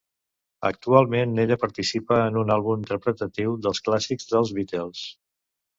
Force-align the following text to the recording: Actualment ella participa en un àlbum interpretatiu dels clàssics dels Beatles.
Actualment 0.69 1.35
ella 1.43 1.59
participa 1.65 2.19
en 2.31 2.41
un 2.43 2.55
àlbum 2.57 2.83
interpretatiu 2.85 3.55
dels 3.67 3.87
clàssics 3.91 4.33
dels 4.35 4.57
Beatles. 4.59 5.07